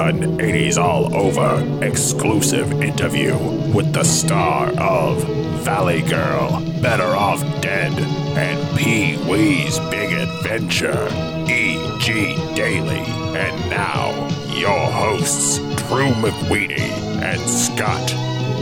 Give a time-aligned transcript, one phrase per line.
[0.00, 3.36] an 80s All Over exclusive interview
[3.72, 5.22] with the star of
[5.62, 7.92] Valley Girl, Better Off Dead,
[8.36, 11.08] and Pee Wee's Big Adventure,
[11.48, 12.54] E.G.
[12.54, 13.04] Daily.
[13.38, 14.10] And now,
[14.54, 16.80] your hosts, Drew McWeeny
[17.22, 18.12] and Scott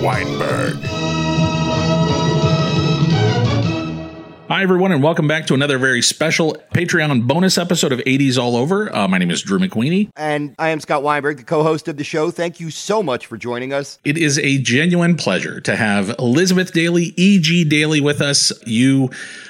[0.03, 1.52] Weinberg.
[4.53, 8.54] Hi, everyone, and welcome back to another very special Patreon bonus episode of 80s All
[8.54, 8.94] Over.
[8.94, 10.11] Uh, my name is Drew McWeeny.
[10.14, 12.31] And I am Scott Weinberg, the co host of the show.
[12.31, 13.99] Thank you so much for joining us.
[14.04, 17.64] It is a genuine pleasure to have Elizabeth Daily, E.G.
[17.64, 18.53] Daily, with us.
[18.67, 19.08] You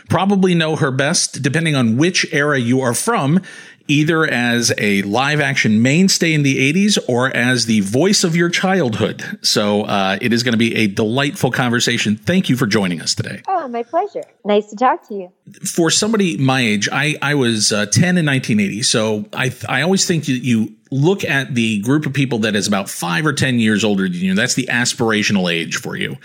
[0.08, 3.40] probably know her best, depending on which era you are from
[3.88, 8.48] either as a live action mainstay in the 80s or as the voice of your
[8.48, 9.22] childhood.
[9.42, 12.16] So uh, it is going to be a delightful conversation.
[12.16, 13.42] Thank you for joining us today.
[13.48, 14.24] Oh, my pleasure.
[14.44, 15.32] Nice to talk to you.
[15.64, 18.82] For somebody my age, I, I was uh, 10 in 1980.
[18.82, 22.68] So I, I always think that you look at the group of people that is
[22.68, 24.34] about five or 10 years older than you.
[24.34, 26.16] That's the aspirational age for you.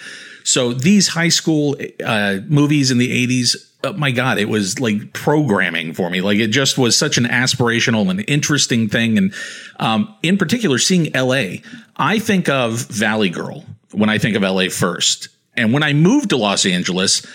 [0.44, 5.14] So these high school uh, movies in the 80s, oh my God, it was like
[5.14, 6.22] programming for me.
[6.22, 9.18] Like it just was such an aspirational and interesting thing.
[9.18, 9.34] And
[9.80, 11.62] um, in particular, seeing LA,
[11.96, 15.30] I think of Valley Girl when I think of LA first.
[15.56, 17.26] And when I moved to Los Angeles,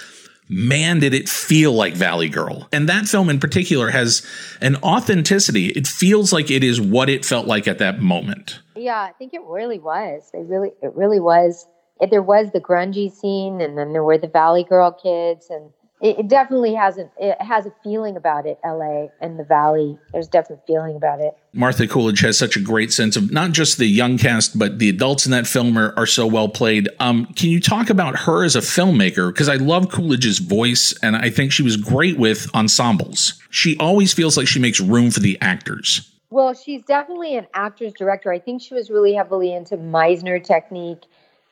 [0.49, 2.69] man, did it feel like Valley Girl.
[2.73, 4.25] And that film in particular has
[4.61, 5.69] an authenticity.
[5.69, 8.61] It feels like it is what it felt like at that moment.
[8.77, 10.31] Yeah, I think it really was.
[10.33, 11.67] It really, it really was.
[12.11, 15.71] There was the grungy scene, and then there were the Valley Girl kids, and
[16.03, 17.13] it, it definitely hasn't.
[17.17, 18.59] it has a feeling about it.
[18.65, 19.11] L.A.
[19.21, 19.97] and the Valley.
[20.13, 21.37] There's definitely feeling about it.
[21.53, 24.89] Martha Coolidge has such a great sense of not just the young cast, but the
[24.89, 26.89] adults in that film are, are so well played.
[26.99, 29.33] Um, can you talk about her as a filmmaker?
[29.33, 33.41] Because I love Coolidge's voice, and I think she was great with ensembles.
[33.51, 36.11] She always feels like she makes room for the actors.
[36.31, 38.33] Well, she's definitely an actor's director.
[38.33, 41.05] I think she was really heavily into Meisner technique.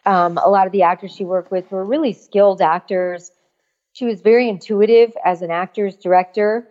[0.06, 3.30] Um, a lot of the actors she worked with were really skilled actors.
[3.92, 6.68] She was very intuitive as an actor's director,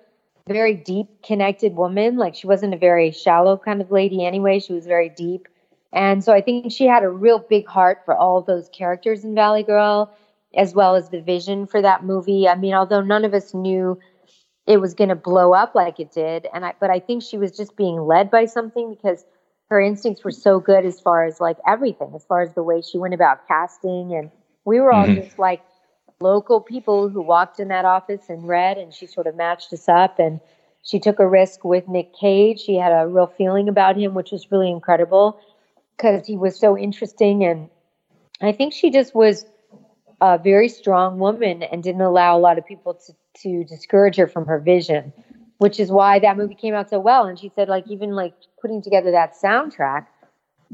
[0.47, 2.17] very deep connected woman.
[2.17, 4.59] Like she wasn't a very shallow kind of lady anyway.
[4.59, 5.47] She was very deep.
[5.91, 9.35] And so I think she had a real big heart for all those characters in
[9.35, 10.11] Valley Girl,
[10.55, 12.47] as well as the vision for that movie.
[12.47, 13.99] I mean, although none of us knew
[14.67, 17.39] it was going to blow up like it did, and I, but I think she
[17.39, 19.25] was just being led by something because
[19.69, 22.81] her instincts were so good as far as like everything, as far as the way
[22.81, 24.29] she went about casting, and
[24.65, 25.23] we were all mm-hmm.
[25.23, 25.61] just like
[26.21, 29.87] local people who walked in that office and read, and she sort of matched us
[29.87, 30.19] up.
[30.19, 30.41] And
[30.83, 32.59] she took a risk with Nick Cage.
[32.59, 35.39] She had a real feeling about him, which was really incredible
[35.95, 37.45] because he was so interesting.
[37.45, 37.69] And
[38.41, 39.45] I think she just was
[40.19, 44.27] a very strong woman and didn't allow a lot of people to, to discourage her
[44.27, 45.13] from her vision,
[45.57, 47.25] which is why that movie came out so well.
[47.25, 50.07] And she said, like, even like putting together that soundtrack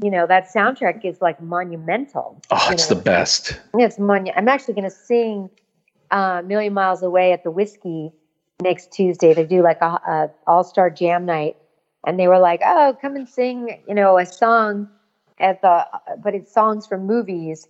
[0.02, 2.40] you know that soundtrack is like monumental.
[2.50, 2.96] Oh, it's know?
[2.96, 3.60] the best.
[3.74, 5.50] It's I'm actually going to sing
[6.10, 8.12] uh, "Million Miles Away" at the Whisky
[8.60, 9.34] next Tuesday.
[9.34, 11.56] They do like a, a all star jam night,
[12.06, 14.88] and they were like, "Oh, come and sing," you know, a song
[15.38, 15.86] at the,
[16.22, 17.68] but it's songs from movies.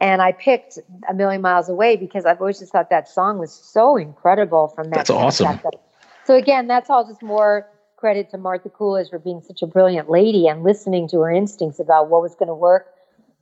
[0.00, 3.52] And I picked "A Million Miles Away" because I've always just thought that song was
[3.52, 5.06] so incredible from that.
[5.06, 5.60] That's awesome.
[6.24, 7.68] So again, that's all just more
[8.04, 11.80] credit to Martha Coolidge for being such a brilliant lady and listening to her instincts
[11.80, 12.88] about what was going to work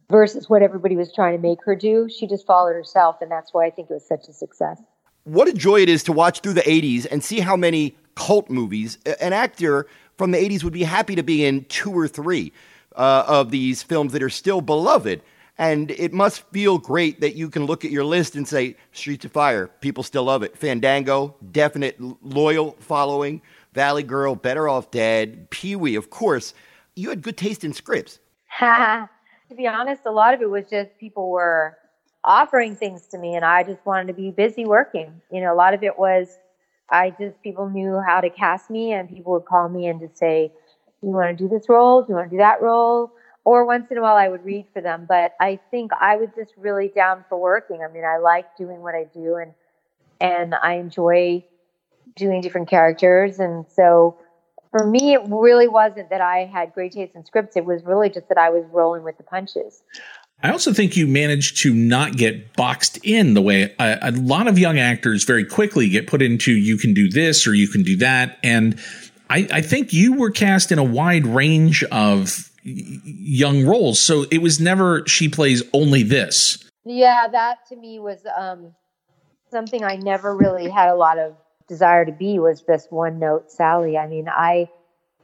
[0.09, 2.09] versus what everybody was trying to make her do.
[2.09, 4.81] She just followed herself, and that's why I think it was such a success.
[5.25, 8.51] What a joy it is to watch through the 80s and see how many cult
[8.51, 12.53] movies an actor from the 80s would be happy to be in two or three
[12.95, 15.23] uh, of these films that are still beloved.
[15.59, 19.25] And it must feel great that you can look at your list and say, Streets
[19.25, 20.57] of Fire, people still love it.
[20.57, 23.43] Fandango, definite loyal following.
[23.73, 26.55] Valley Girl, Better Off Dead, Pee Wee, of course.
[26.95, 28.19] You had good taste in scripts.
[28.61, 29.09] to
[29.57, 31.79] be honest, a lot of it was just people were
[32.25, 35.21] offering things to me and I just wanted to be busy working.
[35.31, 36.39] You know, a lot of it was
[36.91, 40.19] I just people knew how to cast me and people would call me and just
[40.19, 40.53] say,
[41.01, 42.03] Do you want to do this role?
[42.03, 43.13] Do you want to do that role?
[43.45, 45.07] Or once in a while I would read for them.
[45.09, 47.81] But I think I was just really down for working.
[47.83, 49.53] I mean, I like doing what I do and
[50.21, 51.45] and I enjoy
[52.17, 53.39] doing different characters.
[53.39, 54.19] And so
[54.71, 57.57] for me, it really wasn't that I had great taste in scripts.
[57.57, 59.83] It was really just that I was rolling with the punches.
[60.43, 64.49] I also think you managed to not get boxed in the way a, a, lot
[64.49, 67.85] of young actors very quickly get put into you can do this or you can
[67.85, 68.39] do that.
[68.43, 68.81] And
[69.31, 74.01] I, I think you were cast in a wide range of young roles.
[74.01, 76.69] So it was never she plays only this.
[76.85, 78.75] Yeah, that to me was um,
[79.51, 81.37] something I never really had a lot of
[81.69, 83.97] desire to be was this one note Sally.
[83.97, 84.69] I mean, I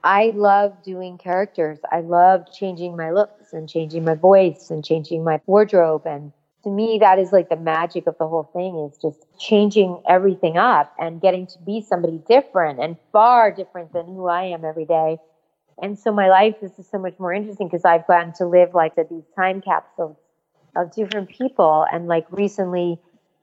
[0.02, 1.78] I love doing characters.
[1.90, 6.06] I love changing my looks and changing my voice and changing my wardrobe.
[6.06, 6.32] And
[6.64, 10.56] to me, that is like the magic of the whole thing is just changing everything
[10.56, 14.84] up and getting to be somebody different and far different than who I am every
[14.84, 15.18] day.
[15.80, 18.74] And so my life is just so much more interesting because I've gotten to live
[18.74, 20.16] like these time capsules
[20.76, 21.86] of different people.
[21.90, 23.00] And like recently,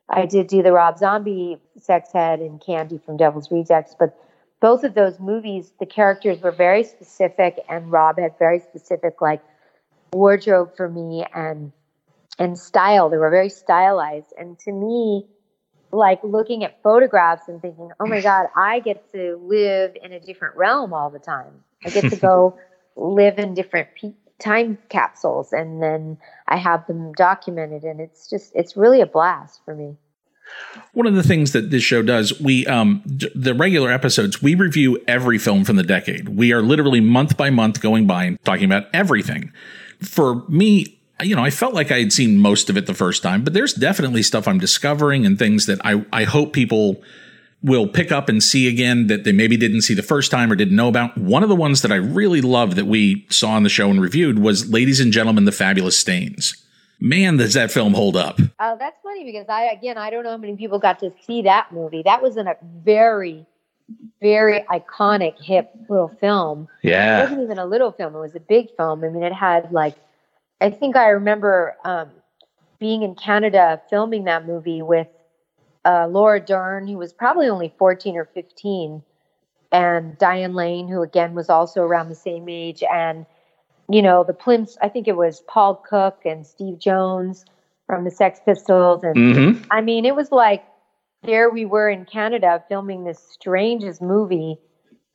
[0.09, 4.17] I did do the Rob Zombie sex head and Candy from Devil's Rejects, but
[4.61, 9.41] both of those movies, the characters were very specific, and Rob had very specific like
[10.13, 11.71] wardrobe for me and
[12.39, 13.09] and style.
[13.09, 15.27] They were very stylized, and to me,
[15.91, 20.19] like looking at photographs and thinking, "Oh my God, I get to live in a
[20.19, 21.63] different realm all the time.
[21.85, 22.57] I get to go
[22.95, 26.17] live in different pe- time capsules, and then
[26.47, 29.95] I have them documented, and it's just it's really a blast for me."
[30.93, 34.55] One of the things that this show does, we um d- the regular episodes, we
[34.55, 36.29] review every film from the decade.
[36.29, 39.51] We are literally month by month going by and talking about everything.
[40.01, 43.23] For me, you know, I felt like I had seen most of it the first
[43.23, 47.01] time, but there's definitely stuff I'm discovering and things that I I hope people
[47.65, 50.55] will pick up and see again that they maybe didn't see the first time or
[50.55, 51.17] didn't know about.
[51.17, 53.99] One of the ones that I really love that we saw on the show and
[53.99, 56.65] reviewed was Ladies and Gentlemen, The Fabulous Stains
[56.99, 58.39] man, does that film hold up?
[58.59, 61.43] Oh, that's funny because I again I don't know how many people got to see
[61.43, 62.03] that movie.
[62.03, 63.45] That was in a very,
[64.21, 66.67] very iconic, hip little film.
[66.81, 69.03] Yeah, it wasn't even a little film; it was a big film.
[69.03, 69.95] I mean, it had like,
[70.61, 72.09] I think I remember um,
[72.79, 75.07] being in Canada filming that movie with
[75.85, 79.03] uh, Laura Dern, who was probably only fourteen or fifteen,
[79.71, 83.25] and Diane Lane, who again was also around the same age, and
[83.89, 87.45] you know, the Plimps, I think it was Paul Cook and Steve Jones
[87.85, 89.03] from the Sex Pistols.
[89.03, 89.63] And mm-hmm.
[89.71, 90.65] I mean, it was like
[91.23, 94.57] there we were in Canada filming this strangest movie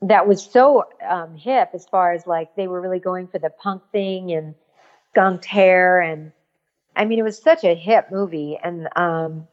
[0.02, 3.50] that was so um, hip as far as like they were really going for the
[3.50, 4.54] punk thing and
[5.10, 6.00] skunked hair.
[6.00, 6.32] And
[6.96, 8.58] I mean, it was such a hip movie.
[8.62, 9.48] And um,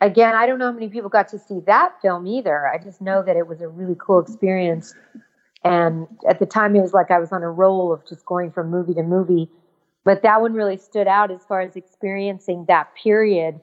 [0.00, 2.66] again, I don't know how many people got to see that film either.
[2.66, 4.94] I just know that it was a really cool experience
[5.66, 8.52] and at the time, it was like I was on a roll of just going
[8.52, 9.50] from movie to movie.
[10.04, 13.60] But that one really stood out as far as experiencing that period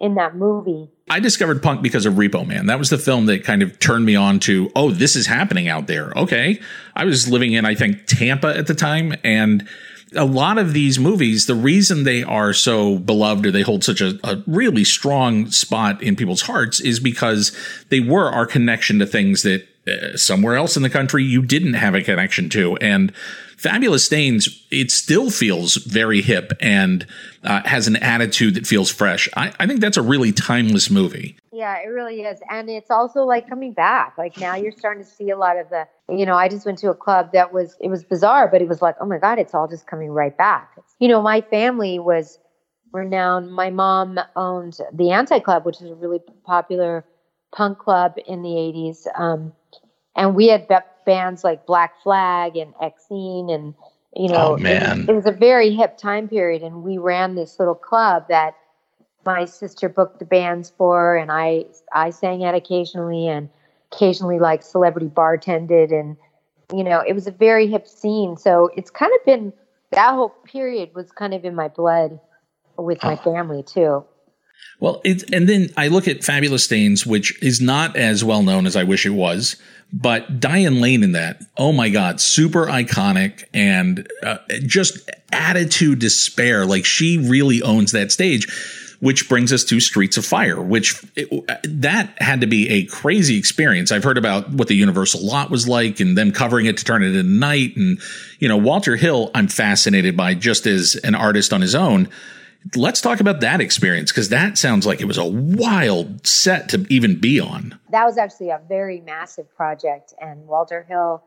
[0.00, 0.88] in that movie.
[1.10, 2.66] I discovered punk because of Repo Man.
[2.66, 5.68] That was the film that kind of turned me on to, oh, this is happening
[5.68, 6.12] out there.
[6.16, 6.58] Okay.
[6.96, 9.14] I was living in, I think, Tampa at the time.
[9.22, 9.68] And
[10.14, 14.00] a lot of these movies, the reason they are so beloved or they hold such
[14.00, 17.56] a, a, really strong spot in people's hearts is because
[17.88, 21.74] they were our connection to things that uh, somewhere else in the country you didn't
[21.74, 22.76] have a connection to.
[22.76, 23.14] And
[23.56, 27.06] Fabulous Stains, it still feels very hip and
[27.44, 29.28] uh, has an attitude that feels fresh.
[29.36, 31.36] I, I think that's a really timeless movie.
[31.52, 32.40] Yeah, it really is.
[32.50, 34.14] And it's also like coming back.
[34.16, 36.78] Like now you're starting to see a lot of the, you know, I just went
[36.78, 39.38] to a club that was, it was bizarre, but it was like, oh my God,
[39.38, 40.70] it's all just coming right back.
[40.98, 42.38] You know, my family was
[42.92, 43.52] renowned.
[43.52, 47.04] My mom owned the Anti Club, which is a really popular
[47.54, 49.06] punk club in the 80s.
[49.20, 49.52] Um,
[50.16, 50.66] and we had
[51.04, 53.74] bands like Black Flag and Exene and
[54.14, 55.02] you know oh, man.
[55.02, 58.54] It, it, was a very hip time period and we ran this little club that
[59.24, 63.48] my sister booked the bands for and I I sang at occasionally and
[63.92, 66.16] occasionally like celebrity bartended and
[66.74, 69.52] you know it was a very hip scene so it's kind of been
[69.90, 72.18] that whole period was kind of in my blood
[72.76, 73.16] with my oh.
[73.16, 74.04] family too
[74.80, 78.66] well, it, and then I look at Fabulous Stains, which is not as well known
[78.66, 79.56] as I wish it was,
[79.92, 86.66] but Diane Lane in that, oh my God, super iconic and uh, just attitude despair.
[86.66, 88.46] Like she really owns that stage,
[89.02, 91.28] which brings us to Streets of Fire, which it,
[91.64, 93.90] that had to be a crazy experience.
[93.90, 97.02] I've heard about what the Universal lot was like and them covering it to turn
[97.02, 97.76] it into night.
[97.76, 98.00] And,
[98.38, 102.08] you know, Walter Hill, I'm fascinated by just as an artist on his own
[102.76, 106.86] Let's talk about that experience because that sounds like it was a wild set to
[106.88, 107.78] even be on.
[107.90, 111.24] That was actually a very massive project, and Walter Hill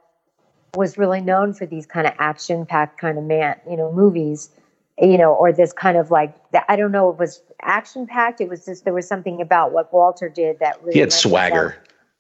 [0.75, 4.49] was really known for these kind of action-packed kind of man, you know, movies,
[4.99, 6.35] you know, or this kind of like
[6.69, 8.41] I don't know, it was action-packed.
[8.41, 11.75] It was just there was something about what Walter did that really he had swagger.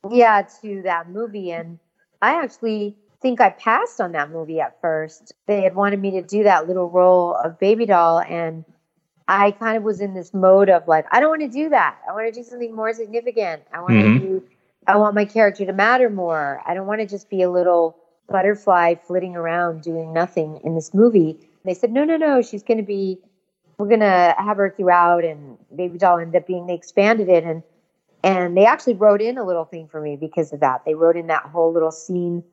[0.09, 1.79] yeah, to that movie, and
[2.21, 5.33] I actually think I passed on that movie at first.
[5.47, 8.65] They had wanted me to do that little role of baby doll, and
[9.27, 11.97] I kind of was in this mode of like, I don't want to do that.
[12.07, 13.63] I want to do something more significant.
[13.73, 14.13] I want mm-hmm.
[14.13, 14.43] to do,
[14.87, 16.61] I want my character to matter more.
[16.65, 17.97] I don't want to just be a little
[18.29, 21.44] butterfly flitting around doing nothing in this movie.
[21.65, 23.19] They said, no, no, no, she's going to be,
[23.77, 25.23] we're going to have her throughout.
[25.23, 27.43] And Baby Doll ended up being, they expanded it.
[27.43, 27.63] And,
[28.23, 30.83] and they actually wrote in a little thing for me because of that.
[30.85, 32.43] They wrote in that whole little scene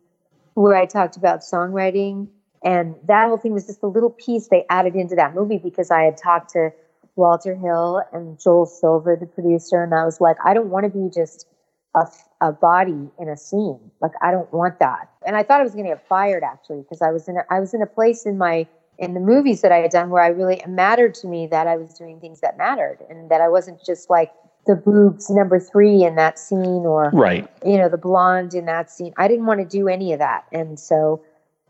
[0.55, 2.29] where I talked about songwriting.
[2.65, 5.91] And that whole thing was just a little piece they added into that movie because
[5.91, 6.71] I had talked to
[7.17, 10.91] Walter Hill and Joel Silver, the producer, and I was like, I don't want to
[10.91, 11.47] be just
[11.95, 12.07] a,
[12.41, 13.79] a body in a scene.
[14.01, 15.11] Like, I don't want that.
[15.27, 17.43] And I thought I was going to get fired actually because I was in a,
[17.51, 18.67] I was in a place in my
[18.99, 21.67] in the movies that I had done where I really it mattered to me that
[21.67, 24.31] I was doing things that mattered and that I wasn't just like
[24.67, 27.49] the boobs number three in that scene or right.
[27.65, 29.13] you know the blonde in that scene.
[29.17, 30.45] I didn't want to do any of that.
[30.53, 31.25] And so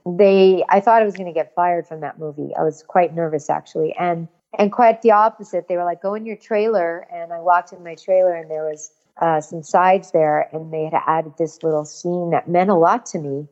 [0.05, 2.51] they i thought i was going to get fired from that movie.
[2.59, 3.95] I was quite nervous actually.
[3.99, 5.69] And and quite the opposite.
[5.69, 7.07] They were like go in your trailer.
[7.13, 10.85] And i walked in my trailer and there was uh, some sides there and they
[10.85, 13.47] had added this little scene that meant a lot to me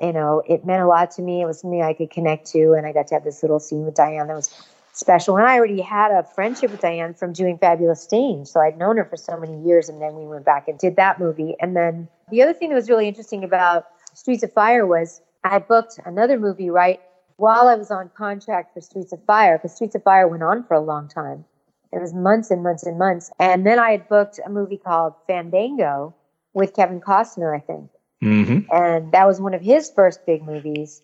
[0.00, 2.72] you know it meant a lot to me it was something i could connect to
[2.72, 4.50] and i got to have this little scene with diane that was
[4.96, 5.36] special.
[5.36, 8.46] And I already had a friendship with Diane from doing Fabulous Stain.
[8.46, 9.88] So I'd known her for so many years.
[9.88, 11.54] And then we went back and did that movie.
[11.60, 15.58] And then the other thing that was really interesting about Streets of Fire was I
[15.58, 17.00] booked another movie right
[17.36, 20.64] while I was on contract for Streets of Fire, because Streets of Fire went on
[20.64, 21.44] for a long time.
[21.92, 23.30] It was months and months and months.
[23.38, 26.14] And then I had booked a movie called Fandango
[26.54, 27.90] with Kevin Costner, I think.
[28.22, 28.70] Mm-hmm.
[28.70, 31.02] And that was one of his first big movies.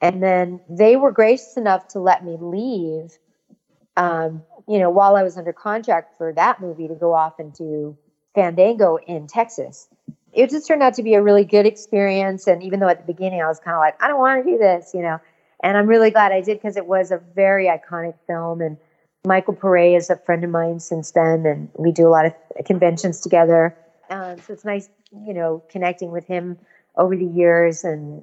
[0.00, 3.18] And then they were gracious enough to let me leave
[3.98, 7.52] um, you know, while I was under contract for that movie to go off and
[7.52, 7.96] do
[8.34, 9.88] Fandango in Texas.
[10.32, 12.46] It just turned out to be a really good experience.
[12.46, 14.50] And even though at the beginning I was kind of like, I don't want to
[14.50, 15.18] do this, you know,
[15.64, 18.60] and I'm really glad I did because it was a very iconic film.
[18.60, 18.76] And
[19.26, 22.34] Michael Paré is a friend of mine since then, and we do a lot of
[22.64, 23.76] conventions together.
[24.10, 26.58] Um, so it's nice, you know, connecting with him
[26.96, 28.22] over the years and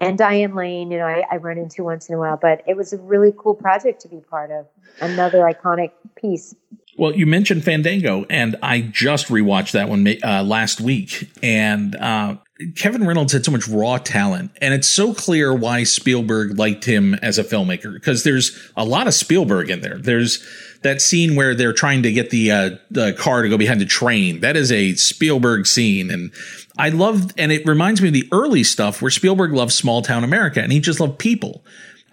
[0.00, 2.76] and Diane Lane, you know, I, I, run into once in a while, but it
[2.76, 4.66] was a really cool project to be part of.
[5.00, 6.54] Another iconic piece.
[6.98, 12.36] Well, you mentioned Fandango, and I just rewatched that one uh, last week, and uh,
[12.76, 17.14] Kevin Reynolds had so much raw talent, and it's so clear why Spielberg liked him
[17.14, 19.98] as a filmmaker because there's a lot of Spielberg in there.
[19.98, 20.46] There's
[20.84, 23.86] that scene where they're trying to get the uh, the car to go behind the
[23.86, 24.40] train.
[24.40, 26.30] That is a Spielberg scene, and
[26.76, 30.24] I love, and it reminds me of the early stuff where Spielberg loved small town
[30.24, 31.64] America and he just loved people.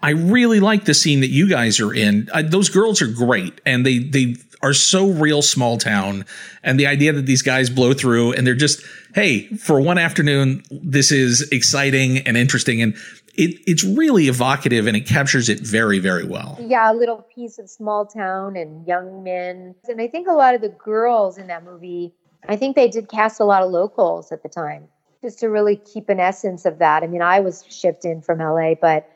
[0.02, 2.28] I really like the scene that you guys are in.
[2.32, 6.24] Uh, those girls are great and they, they are so real small town.
[6.62, 8.82] And the idea that these guys blow through and they're just,
[9.14, 12.82] Hey, for one afternoon, this is exciting and interesting.
[12.82, 12.96] And
[13.34, 16.58] it, it's really evocative and it captures it very, very well.
[16.60, 19.74] Yeah, a little piece of small town and young men.
[19.88, 22.12] And I think a lot of the girls in that movie
[22.48, 24.88] I think they did cast a lot of locals at the time
[25.22, 27.02] just to really keep an essence of that.
[27.02, 29.08] I mean, I was shipped in from LA, but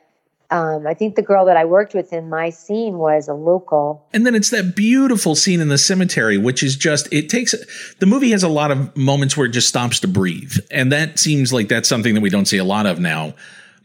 [0.49, 4.07] um, I think the girl that I worked with in my scene was a local.
[4.13, 7.53] And then it's that beautiful scene in the cemetery, which is just, it takes,
[7.99, 10.55] the movie has a lot of moments where it just stops to breathe.
[10.71, 13.33] And that seems like that's something that we don't see a lot of now.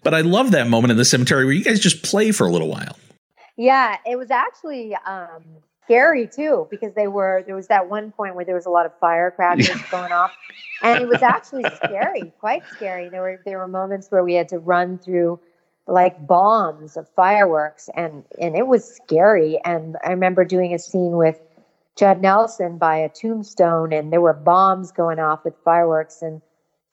[0.03, 2.51] But I love that moment in the cemetery where you guys just play for a
[2.51, 2.97] little while.
[3.57, 5.45] Yeah, it was actually um,
[5.85, 8.87] scary too because they were there was that one point where there was a lot
[8.87, 10.33] of firecrackers going off.
[10.83, 13.09] And it was actually scary quite scary.
[13.09, 15.39] There were there were moments where we had to run through
[15.87, 19.61] like bombs of fireworks and and it was scary.
[19.65, 21.41] And i remember doing a scene with
[21.97, 26.41] judd nelson by a tombstone and there were bombs going off with fireworks and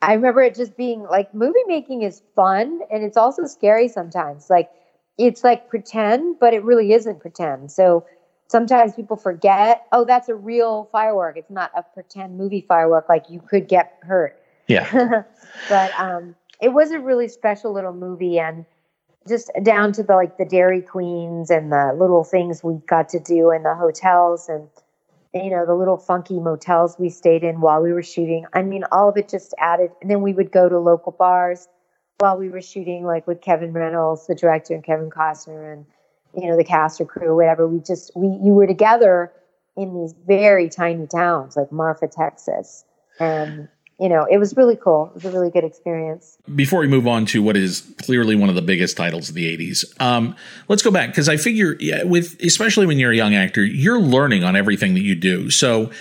[0.01, 4.50] i remember it just being like movie making is fun and it's also scary sometimes
[4.50, 4.70] like
[5.18, 8.06] it's like pretend but it really isn't pretend so
[8.50, 11.38] sometimes people forget, oh, that's a real firework.
[11.38, 13.08] It's not a pretend movie firework.
[13.08, 14.41] Like you could get hurt.
[14.68, 15.24] Yeah.
[15.70, 18.65] but um, it was a really special little movie, and
[19.27, 23.20] just down to the like the Dairy Queens and the little things we got to
[23.20, 24.68] do in the hotels and
[25.33, 28.45] you know the little funky motels we stayed in while we were shooting.
[28.53, 29.91] I mean, all of it just added.
[30.01, 31.67] And then we would go to local bars
[32.17, 35.86] while we were shooting, like with Kevin Reynolds, the director, and Kevin Costner, and
[36.36, 37.67] you know the cast or crew, whatever.
[37.67, 39.31] We just we you were together
[39.77, 42.86] in these very tiny towns like Marfa, Texas,
[43.19, 43.69] and
[44.00, 45.08] you know, it was really cool.
[45.08, 46.38] It was a really good experience.
[46.56, 49.58] Before we move on to what is clearly one of the biggest titles of the
[49.58, 50.36] 80s, um,
[50.70, 54.00] let's go back because I figure, yeah, with especially when you're a young actor, you're
[54.00, 55.50] learning on everything that you do.
[55.50, 55.91] So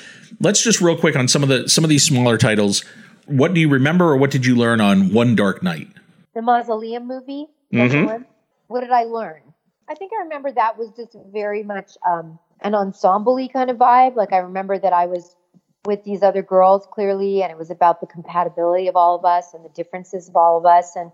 [0.40, 2.84] let's just real quick on some of the some of these smaller titles.
[3.26, 5.88] What do you remember, or what did you learn on One Dark Night?
[6.34, 7.46] The Mausoleum movie.
[7.72, 8.22] Mm-hmm.
[8.68, 9.42] What did I learn?
[9.88, 14.14] I think I remember that was just very much um, an ensemble kind of vibe.
[14.14, 15.34] Like I remember that I was
[15.88, 19.54] with these other girls clearly, and it was about the compatibility of all of us
[19.54, 21.10] and the differences of all of us and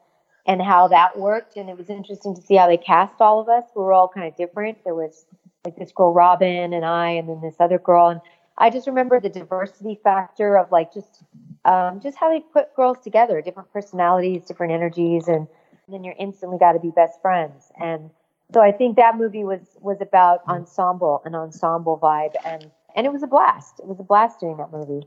[0.46, 1.56] and how that worked.
[1.56, 3.62] And it was interesting to see how they cast all of us.
[3.76, 4.82] We were all kind of different.
[4.82, 5.26] There was
[5.64, 8.08] like this girl Robin and I, and then this other girl.
[8.08, 8.20] And
[8.58, 11.22] I just remember the diversity factor of like just
[11.64, 15.46] um, just how they put girls together, different personalities, different energies, and
[15.86, 17.70] then you're instantly got to be best friends.
[17.80, 18.10] And
[18.52, 23.12] so I think that movie was was about ensemble, an ensemble vibe, and and it
[23.12, 23.80] was a blast.
[23.80, 25.06] It was a blast doing that movie.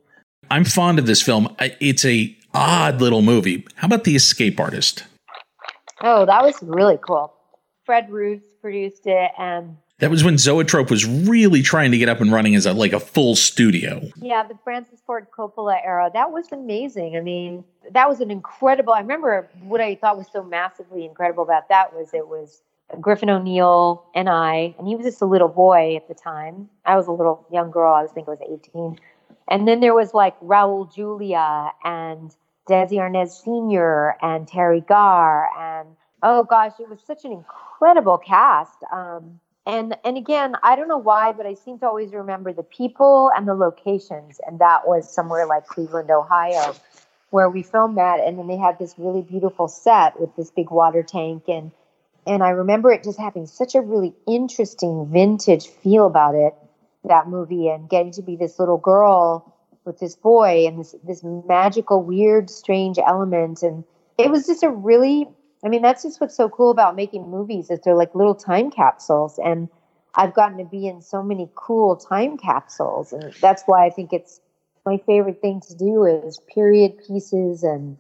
[0.50, 1.56] I'm fond of this film.
[1.60, 3.66] It's a odd little movie.
[3.76, 5.04] How about The Escape Artist?
[6.02, 7.34] Oh, that was really cool.
[7.86, 12.22] Fred Roos produced it, and that was when Zoetrope was really trying to get up
[12.22, 14.02] and running as a like a full studio.
[14.18, 16.12] Yeah, the Francis Ford Coppola era.
[16.14, 17.18] That was amazing.
[17.18, 18.94] I mean, that was an incredible.
[18.94, 22.62] I remember what I thought was so massively incredible about that was it was
[23.02, 26.70] Griffin O'Neal and I, and he was just a little boy at the time.
[26.86, 27.94] I was a little young girl.
[27.94, 29.00] I was think I was 18.
[29.50, 32.36] And then there was like Raul Julia and
[32.70, 34.18] Desi Arnaz Sr.
[34.22, 35.90] and Teri Garr and
[36.24, 38.78] oh gosh, it was such an incredible cast.
[38.92, 42.64] Um, and and again, I don't know why, but I seem to always remember the
[42.64, 46.74] people and the locations, and that was somewhere like Cleveland, Ohio,
[47.32, 48.20] where we filmed that.
[48.20, 51.72] And then they had this really beautiful set with this big water tank and
[52.28, 56.54] and I remember it just having such a really interesting vintage feel about it,
[57.06, 59.56] that movie, and getting to be this little girl
[59.86, 63.64] with this boy and this this magical, weird, strange element.
[63.64, 63.84] And
[64.18, 65.28] it was just a really
[65.66, 68.70] I mean, that's just what's so cool about making movies is they're like little time
[68.70, 69.40] capsules.
[69.44, 69.70] And
[70.16, 73.12] I've gotten to be in so many cool time capsules.
[73.12, 74.40] And that's why I think it's
[74.86, 77.98] my favorite thing to do is period pieces and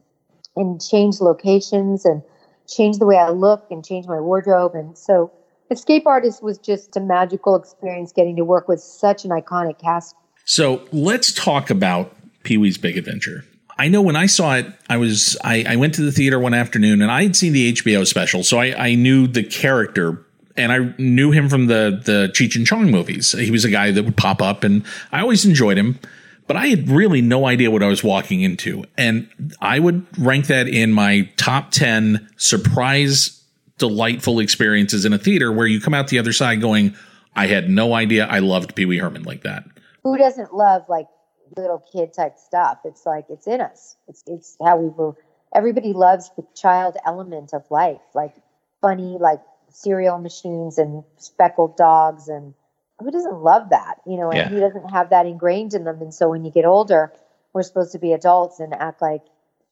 [0.56, 2.22] and change locations and
[2.68, 4.76] change the way I look and change my wardrobe.
[4.76, 5.32] And so
[5.72, 10.16] Escape Artist was just a magical experience getting to work with such an iconic cast.
[10.46, 13.44] So let's talk about Pee Wee's Big Adventure.
[13.80, 16.54] I know when I saw it, I was I, I went to the theater one
[16.54, 20.72] afternoon and I had seen the HBO special, so I, I knew the character and
[20.72, 23.34] I knew him from the the Cheech and Chong movies.
[23.34, 26.00] He was a guy that would pop up, and I always enjoyed him
[26.48, 28.86] but I had really no idea what I was walking into.
[28.98, 29.30] And
[29.62, 33.43] I would rank that in my top 10 surprise,
[33.78, 36.95] delightful experiences in a theater where you come out the other side going,
[37.36, 39.65] I had no idea I loved Pee Wee Herman like that.
[40.04, 41.08] Who doesn't love like
[41.56, 42.80] little kid type stuff?
[42.86, 43.95] It's like it's in us.
[44.08, 45.15] It's it's how we were.
[45.54, 48.34] Everybody loves the child element of life, like
[48.82, 52.54] funny, like cereal machines and speckled dogs and
[53.00, 54.02] who doesn't love that?
[54.06, 54.50] You know, and yeah.
[54.50, 56.02] who doesn't have that ingrained in them.
[56.02, 57.12] And so when you get older,
[57.54, 59.22] we're supposed to be adults and act like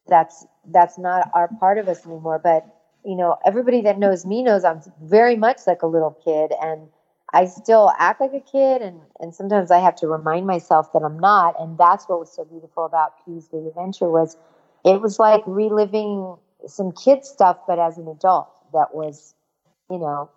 [0.08, 2.40] that's that's not our part of us anymore.
[2.44, 2.66] But
[3.04, 6.88] you know, everybody that knows me knows I'm very much like a little kid and
[7.34, 11.00] I still act like a kid and, and sometimes I have to remind myself that
[11.00, 11.60] I'm not.
[11.60, 14.38] And that's what was so beautiful about Pee's Big Adventure was
[14.84, 19.36] it was like reliving some kid stuff but as an adult that was,
[19.90, 20.30] you know,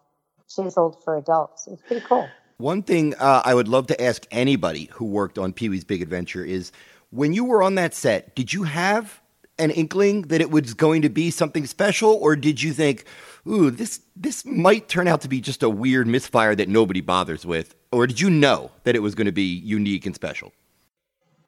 [0.49, 1.67] chiseled for adults.
[1.67, 2.29] It was pretty cool.
[2.61, 6.03] One thing uh, I would love to ask anybody who worked on Pee Wee's Big
[6.03, 6.73] Adventure is
[7.11, 9.21] when you were on that set, did you have
[9.61, 13.05] an inkling that it was going to be something special, or did you think,
[13.47, 17.47] ooh, this this might turn out to be just a weird misfire that nobody bothers
[17.47, 17.77] with?
[17.93, 20.53] Or did you know that it was going to be unique and special?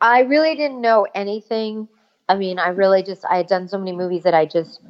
[0.00, 1.88] I really didn't know anything.
[2.28, 4.80] I mean, I really just I had done so many movies that I just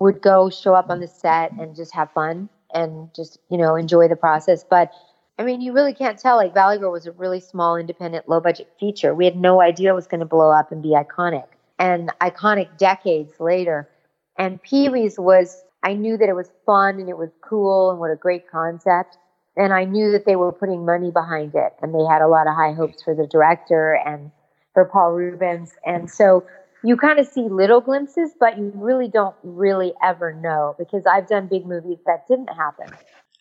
[0.00, 3.76] would go show up on the set and just have fun and just, you know,
[3.76, 4.64] enjoy the process.
[4.68, 4.90] But
[5.38, 6.36] I mean, you really can't tell.
[6.36, 9.14] Like Valley Girl was a really small, independent, low budget feature.
[9.14, 11.46] We had no idea it was going to blow up and be iconic,
[11.78, 13.88] and iconic decades later.
[14.36, 17.98] And Pee Wee's was, I knew that it was fun and it was cool and
[17.98, 19.16] what a great concept.
[19.56, 22.46] And I knew that they were putting money behind it, and they had a lot
[22.46, 24.30] of high hopes for the director and
[24.74, 25.72] for Paul Reubens.
[25.84, 26.44] And so
[26.84, 31.26] you kind of see little glimpses, but you really don't really ever know because I've
[31.26, 32.88] done big movies that didn't happen.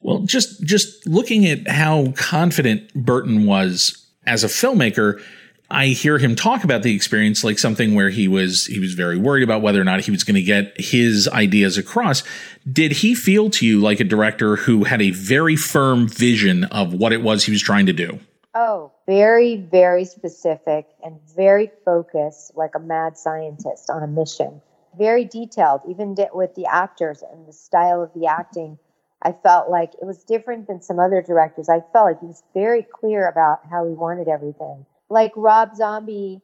[0.01, 5.21] Well, just just looking at how confident Burton was as a filmmaker,
[5.69, 9.17] I hear him talk about the experience like something where he was he was very
[9.17, 12.23] worried about whether or not he was going to get his ideas across.
[12.71, 16.93] Did he feel to you like a director who had a very firm vision of
[16.93, 18.19] what it was he was trying to do?
[18.55, 24.61] Oh, very very specific and very focused like a mad scientist on a mission.
[24.97, 28.79] Very detailed even with the actors and the style of the acting
[29.27, 31.67] I felt like it was different than some other directors.
[31.67, 34.85] I felt like he was very clear about how he wanted everything.
[35.09, 36.39] Like Rob Zombie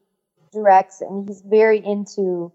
[0.52, 2.52] directs, and he's very into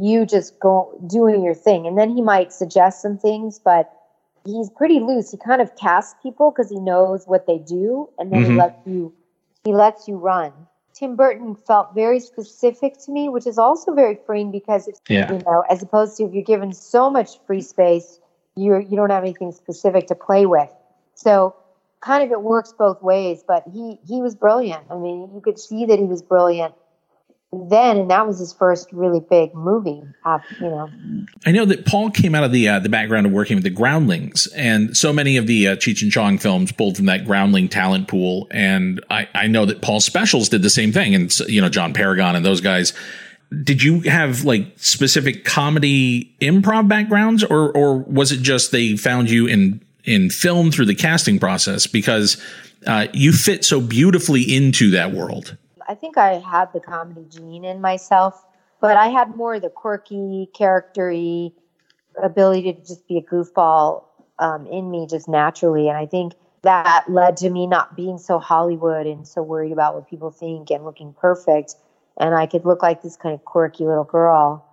[0.00, 3.92] you just go doing your thing, and then he might suggest some things, but
[4.44, 5.30] he's pretty loose.
[5.30, 8.52] He kind of casts people because he knows what they do, and then mm-hmm.
[8.54, 9.14] he lets you
[9.62, 10.52] he lets you run.
[10.92, 15.32] Tim Burton felt very specific to me, which is also very freeing because yeah.
[15.32, 18.18] you know, as opposed to if you're given so much free space
[18.56, 20.70] you you don't have anything specific to play with.
[21.14, 21.56] So
[22.00, 23.44] kind of it works both ways.
[23.46, 24.84] But he he was brilliant.
[24.90, 26.74] I mean, you could see that he was brilliant
[27.52, 30.02] then, and that was his first really big movie.
[30.24, 30.88] Uh, you know,
[31.44, 33.70] I know that Paul came out of the uh, the background of working with the
[33.70, 37.68] Groundlings, and so many of the uh, Cheech and Chong films pulled from that Groundling
[37.68, 38.48] talent pool.
[38.50, 41.92] And I, I know that Paul's Specials did the same thing, and you know John
[41.92, 42.94] Paragon and those guys.
[43.62, 49.30] Did you have like specific comedy improv backgrounds, or or was it just they found
[49.30, 52.42] you in in film through the casting process because
[52.86, 55.56] uh, you fit so beautifully into that world?
[55.88, 58.44] I think I had the comedy gene in myself,
[58.80, 61.52] but I had more the quirky, charactery
[62.22, 64.04] ability to just be a goofball
[64.38, 65.88] um, in me just naturally.
[65.88, 69.94] And I think that led to me not being so Hollywood and so worried about
[69.94, 71.74] what people think and looking perfect.
[72.18, 74.64] And I could look like this kind of quirky little girl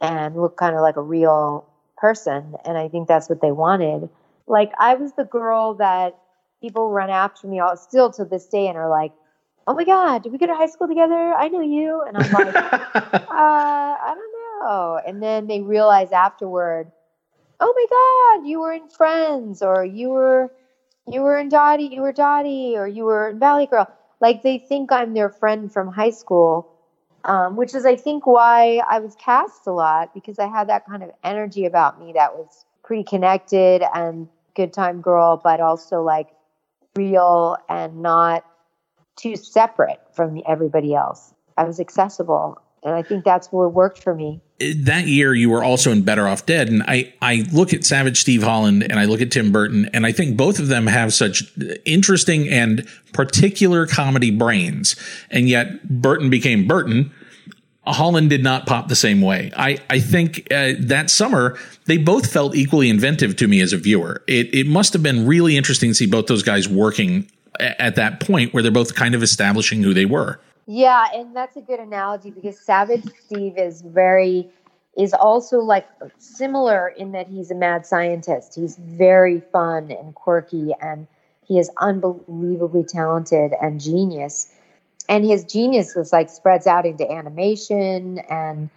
[0.00, 2.54] and look kind of like a real person.
[2.64, 4.08] And I think that's what they wanted.
[4.46, 6.16] Like I was the girl that
[6.60, 9.12] people run after me all still to this day and are like,
[9.66, 11.34] oh my God, did we go to high school together?
[11.34, 12.02] I know you.
[12.02, 15.00] And I'm like, uh, I don't know.
[15.06, 16.90] And then they realize afterward,
[17.60, 20.52] oh my God, you were in Friends or you were,
[21.06, 23.88] you were in Dottie, you were Dottie or you were in Valley Girl.
[24.20, 26.68] Like they think I'm their friend from high school.
[27.26, 30.86] Um, which is, I think, why I was cast a lot because I had that
[30.86, 36.02] kind of energy about me that was pretty connected and good time girl, but also
[36.02, 36.28] like
[36.94, 38.44] real and not
[39.16, 41.34] too separate from everybody else.
[41.56, 42.58] I was accessible.
[42.84, 44.40] And I think that's what worked for me.
[44.58, 46.68] That year, you were also in Better Off Dead.
[46.68, 50.06] And I, I look at Savage Steve Holland and I look at Tim Burton, and
[50.06, 51.44] I think both of them have such
[51.84, 54.96] interesting and particular comedy brains.
[55.30, 57.12] And yet, Burton became Burton.
[57.86, 59.52] Holland did not pop the same way.
[59.56, 63.76] I, I think uh, that summer, they both felt equally inventive to me as a
[63.76, 64.22] viewer.
[64.26, 68.20] It, it must have been really interesting to see both those guys working at that
[68.20, 70.40] point where they're both kind of establishing who they were.
[70.66, 74.50] Yeah, and that's a good analogy because Savage Steve is very
[74.96, 75.86] is also like
[76.18, 78.54] similar in that he's a mad scientist.
[78.54, 81.06] He's very fun and quirky and
[81.46, 84.52] he is unbelievably talented and genius.
[85.08, 88.70] And his genius is like spreads out into animation and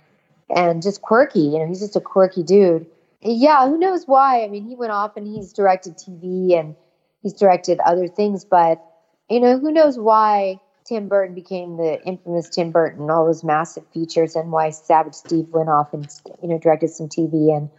[0.49, 1.39] and just quirky.
[1.39, 2.86] You know, he's just a quirky dude.
[3.21, 4.43] Yeah, who knows why?
[4.43, 6.75] I mean, he went off and he's directed TV and
[7.23, 8.84] he's directed other things, but
[9.30, 13.86] you know, who knows why Tim Burton became the infamous Tim Burton, all those massive
[13.93, 16.08] features, and why Savage Steve went off and
[16.41, 17.69] you know directed some TV and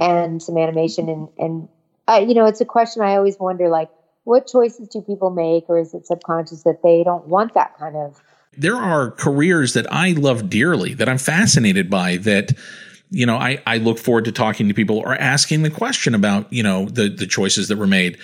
[0.00, 1.68] and some animation, and and
[2.08, 3.90] uh, you know, it's a question I always wonder, like,
[4.24, 7.96] what choices do people make, or is it subconscious that they don't want that kind
[7.96, 8.20] of?
[8.56, 12.52] There are careers that I love dearly, that I'm fascinated by, that
[13.10, 16.52] you know, I, I look forward to talking to people or asking the question about,
[16.52, 18.18] you know, the, the choices that were made.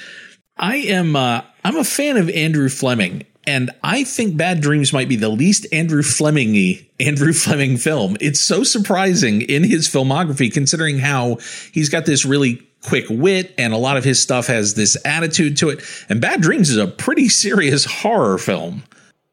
[0.57, 5.09] I am uh, I'm a fan of Andrew Fleming, and I think Bad Dreams might
[5.09, 8.17] be the least Andrew Flemingy Andrew Fleming film.
[8.21, 11.39] It's so surprising in his filmography, considering how
[11.73, 15.57] he's got this really quick wit and a lot of his stuff has this attitude
[15.57, 15.83] to it.
[16.09, 18.85] And Bad Dreams is a pretty serious horror film.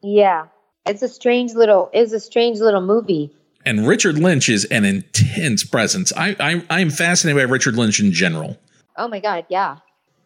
[0.02, 0.46] Yeah,
[0.84, 3.32] it's a strange little it's a strange little movie.
[3.64, 6.12] And Richard Lynch is an intense presence.
[6.16, 8.58] I I, I am fascinated by Richard Lynch in general.
[8.96, 9.76] Oh my god, yeah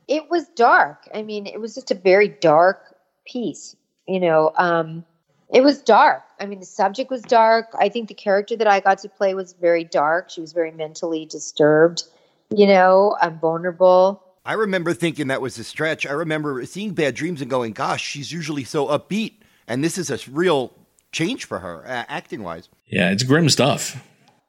[0.09, 1.09] it was dark.
[1.15, 3.77] I mean, it was just a very dark piece.
[4.07, 5.05] You know, um,
[5.53, 6.23] it was dark.
[6.41, 7.67] I mean, the subject was dark.
[7.79, 10.31] I think the character that I got to play was very dark.
[10.31, 12.05] She was very mentally disturbed.
[12.51, 14.23] You know, I'm vulnerable.
[14.45, 16.05] I remember thinking that was a stretch.
[16.05, 19.35] I remember seeing Bad Dreams and going, "Gosh, she's usually so upbeat,
[19.69, 20.73] and this is a real
[21.13, 24.03] change for her, uh, acting wise." Yeah, it's grim stuff.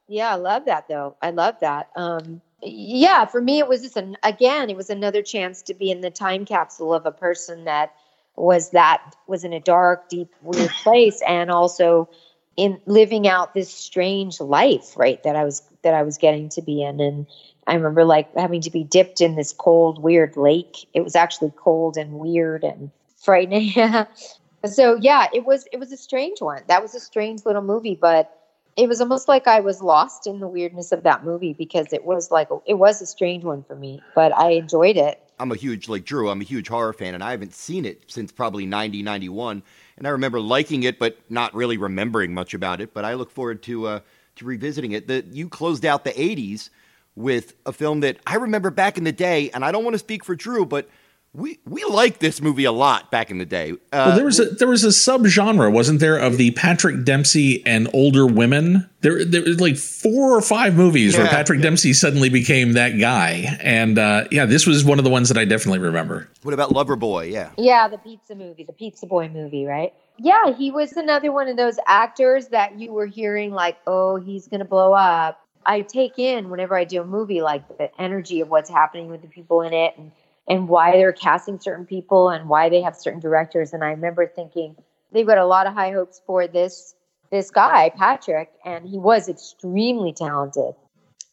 [0.07, 1.15] Yeah, I love that though.
[1.21, 1.89] I love that.
[1.95, 5.91] Um, yeah, for me, it was just an again, it was another chance to be
[5.91, 7.93] in the time capsule of a person that
[8.35, 12.09] was that was in a dark, deep, weird place, and also
[12.55, 15.21] in living out this strange life, right?
[15.23, 17.27] That I was that I was getting to be in, and
[17.67, 20.87] I remember like having to be dipped in this cold, weird lake.
[20.93, 23.73] It was actually cold and weird and frightening.
[24.65, 26.63] so yeah, it was it was a strange one.
[26.67, 28.39] That was a strange little movie, but
[28.75, 32.05] it was almost like I was lost in the weirdness of that movie because it
[32.05, 35.19] was like it was a strange one for me, but I enjoyed it.
[35.39, 38.03] I'm a huge like Drew, I'm a huge horror fan and I haven't seen it
[38.07, 39.63] since probably 90 91
[39.97, 43.31] and I remember liking it but not really remembering much about it, but I look
[43.31, 43.99] forward to uh
[44.35, 45.07] to revisiting it.
[45.07, 46.69] The you closed out the 80s
[47.15, 49.99] with a film that I remember back in the day and I don't want to
[49.99, 50.89] speak for Drew, but
[51.35, 53.71] We we liked this movie a lot back in the day.
[53.71, 57.65] Uh, well, there was a there was a subgenre, wasn't there, of the Patrick Dempsey
[57.65, 58.87] and older women.
[59.01, 61.63] There there was like four or five movies where Patrick yeah.
[61.63, 65.37] Dempsey suddenly became that guy, and uh, yeah, this was one of the ones that
[65.37, 66.29] I definitely remember.
[66.43, 67.31] what about Loverboy?
[67.31, 67.49] Yeah.
[67.57, 69.93] Yeah, the pizza movie, the Pizza Boy movie, right?
[70.19, 74.47] Yeah, he was another one of those actors that you were hearing like, oh, he's
[74.47, 75.39] going to blow up.
[75.65, 79.21] I take in whenever I do a movie like the energy of what's happening with
[79.21, 80.11] the people in it and
[80.47, 84.27] and why they're casting certain people and why they have certain directors and I remember
[84.27, 84.75] thinking
[85.11, 86.95] they've got a lot of high hopes for this
[87.33, 90.75] this guy, Patrick, and he was extremely talented.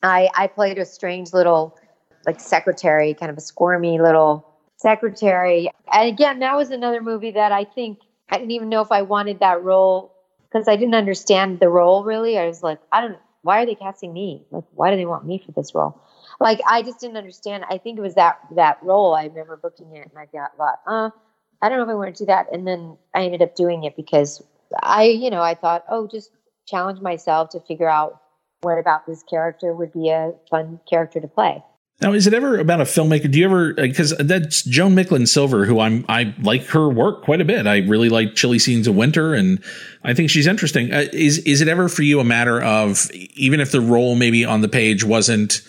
[0.03, 1.79] I I played a strange little
[2.27, 4.47] like secretary, kind of a squirmy little
[4.77, 5.71] secretary.
[5.93, 7.99] And again, that was another movie that I think
[8.31, 10.15] I didn't even know if I wanted that role
[10.51, 12.39] because I didn't understand the role really.
[12.39, 14.43] I was like, I don't why are they casting me?
[14.51, 16.01] Like why do they want me for this role?
[16.41, 17.65] Like I just didn't understand.
[17.69, 19.15] I think it was that that role.
[19.15, 21.11] I remember booking it and I got thought, uh,
[21.63, 22.47] I don't know if I want to do that.
[22.53, 24.43] And then I ended up doing it because
[24.83, 26.31] I, you know, I thought, oh, just
[26.67, 28.21] challenge myself to figure out
[28.63, 31.63] what about this character would be a fun character to play.
[32.03, 33.31] Now, is it ever about a filmmaker?
[33.31, 37.43] Do you ever because that's Joan Micklin Silver, who I'm I like her work quite
[37.43, 37.67] a bit.
[37.67, 39.63] I really like Chilly Scenes of Winter, and
[40.03, 40.95] I think she's interesting.
[40.95, 44.47] Uh, is is it ever for you a matter of even if the role maybe
[44.47, 45.61] on the page wasn't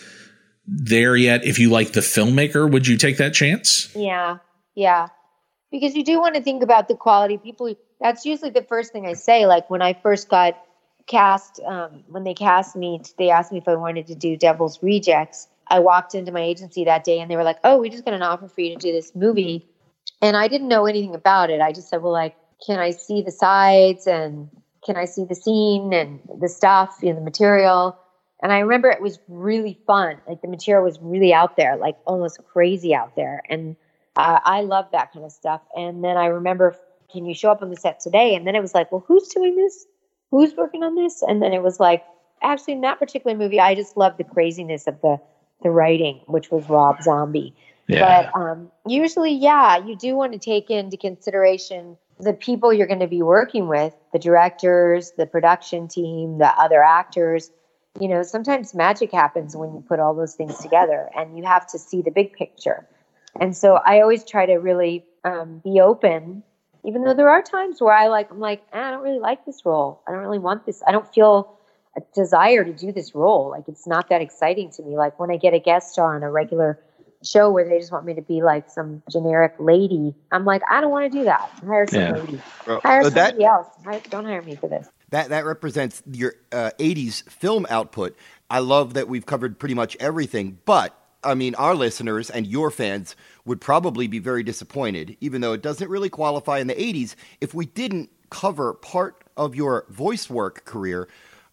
[0.66, 1.44] there yet?
[1.44, 3.94] If you like the filmmaker, would you take that chance?
[3.94, 4.38] Yeah,
[4.74, 5.08] yeah.
[5.70, 7.38] Because you do want to think about the quality.
[7.38, 9.46] People, that's usually the first thing I say.
[9.46, 10.62] Like when I first got
[11.06, 14.82] cast, um, when they cast me, they asked me if I wanted to do Devil's
[14.82, 15.48] Rejects.
[15.66, 18.14] I walked into my agency that day and they were like, oh, we just got
[18.14, 19.66] an offer for you to do this movie.
[20.20, 21.60] And I didn't know anything about it.
[21.60, 24.48] I just said, well, like, can I see the sides and
[24.84, 27.96] can I see the scene and the stuff, you know, the material?
[28.42, 30.18] And I remember it was really fun.
[30.26, 33.42] Like the material was really out there, like almost crazy out there.
[33.48, 33.76] And
[34.16, 35.60] uh, I love that kind of stuff.
[35.76, 36.76] And then I remember,
[37.10, 38.34] can you show up on the set today?
[38.34, 39.86] And then it was like, well, who's doing this?
[40.30, 41.22] Who's working on this?
[41.22, 42.04] And then it was like,
[42.42, 45.20] actually, in that particular movie, I just loved the craziness of the
[45.62, 47.54] the writing, which was Rob Zombie.
[47.86, 48.30] Yeah.
[48.32, 53.00] But um, usually, yeah, you do want to take into consideration the people you're going
[53.00, 57.50] to be working with, the directors, the production team, the other actors.
[58.00, 61.66] You know, sometimes magic happens when you put all those things together and you have
[61.68, 62.86] to see the big picture.
[63.38, 66.42] And so I always try to really um, be open,
[66.84, 69.44] even though there are times where I like, I'm like, "Ah, I don't really like
[69.44, 70.00] this role.
[70.06, 70.82] I don't really want this.
[70.86, 71.54] I don't feel
[71.96, 73.50] a desire to do this role.
[73.50, 74.96] Like it's not that exciting to me.
[74.96, 76.78] Like when I get a guest star on a regular
[77.22, 80.80] show where they just want me to be like some generic lady, I'm like, I
[80.80, 81.50] don't want to do that.
[81.64, 82.12] Hire some Yeah.
[82.12, 82.40] lady.
[82.66, 83.68] Well, Hire uh, that- somebody else.
[83.84, 84.88] Hire, don't hire me for this.
[85.12, 88.16] That that represents your uh, '80s film output.
[88.50, 92.70] I love that we've covered pretty much everything, but I mean, our listeners and your
[92.70, 97.14] fans would probably be very disappointed, even though it doesn't really qualify in the '80s,
[97.42, 101.08] if we didn't cover part of your voice work career.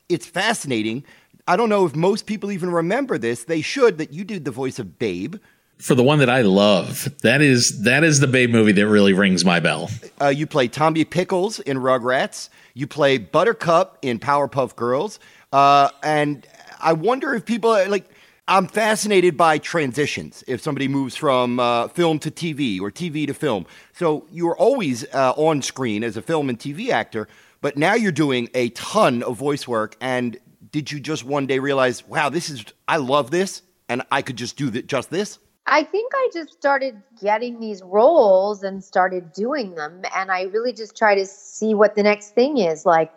[0.08, 1.04] It's fascinating.
[1.46, 3.44] I don't know if most people even remember this.
[3.44, 5.36] They should that you did the voice of Babe.
[5.80, 9.14] For the one that I love, that is that is the Babe movie that really
[9.14, 9.90] rings my bell.
[10.22, 12.50] Uh, you play Tommy Pickles in Rugrats.
[12.74, 15.20] You play Buttercup in Powerpuff Girls.
[15.54, 16.46] Uh, and
[16.80, 18.10] I wonder if people like.
[18.50, 20.44] I'm fascinated by transitions.
[20.48, 24.58] If somebody moves from uh, film to TV or TV to film, so you were
[24.58, 27.28] always uh, on screen as a film and TV actor,
[27.62, 29.96] but now you're doing a ton of voice work.
[30.02, 30.36] And
[30.72, 34.36] did you just one day realize, wow, this is I love this, and I could
[34.36, 35.38] just do th- just this?
[35.70, 40.02] I think I just started getting these roles and started doing them.
[40.16, 42.86] And I really just try to see what the next thing is.
[42.86, 43.12] Like,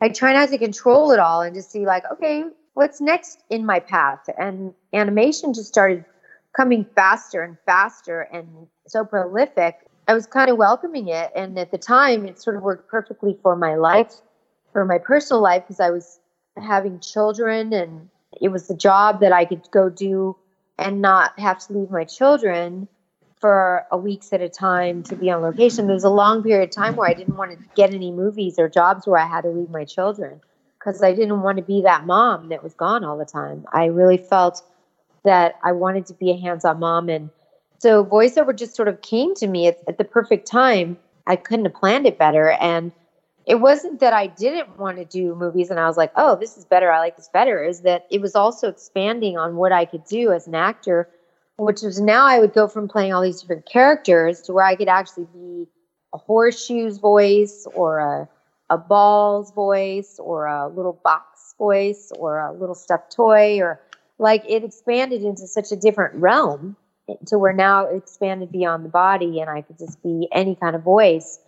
[0.00, 3.64] I try not to control it all and just see, like, okay, what's next in
[3.64, 4.20] my path?
[4.38, 6.04] And animation just started
[6.54, 8.46] coming faster and faster and
[8.86, 9.76] so prolific.
[10.08, 11.30] I was kind of welcoming it.
[11.34, 14.12] And at the time, it sort of worked perfectly for my life,
[14.72, 16.20] for my personal life, because I was
[16.56, 18.08] having children and
[18.40, 20.36] it was the job that I could go do
[20.78, 22.88] and not have to leave my children
[23.40, 25.86] for a weeks at a time to be on location.
[25.86, 28.58] There was a long period of time where I didn't want to get any movies
[28.58, 30.40] or jobs where I had to leave my children
[30.78, 33.66] because I didn't want to be that mom that was gone all the time.
[33.72, 34.62] I really felt
[35.24, 37.30] that I wanted to be a hands-on mom and
[37.78, 40.96] so voiceover just sort of came to me at, at the perfect time.
[41.26, 42.92] I couldn't have planned it better and
[43.46, 46.56] it wasn't that I didn't want to do movies and I was like, oh, this
[46.56, 46.92] is better.
[46.92, 47.64] I like this better.
[47.64, 51.08] Is that it was also expanding on what I could do as an actor,
[51.56, 54.76] which was now I would go from playing all these different characters to where I
[54.76, 55.66] could actually be
[56.14, 58.28] a horseshoe's voice or a,
[58.70, 63.80] a ball's voice or a little box voice or a little stuffed toy or
[64.18, 66.76] like it expanded into such a different realm
[67.26, 70.76] to where now it expanded beyond the body and I could just be any kind
[70.76, 71.40] of voice.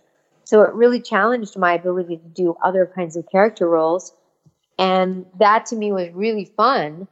[0.45, 4.13] So it really challenged my ability to do other kinds of character roles.
[4.77, 7.07] And that to me was really fun,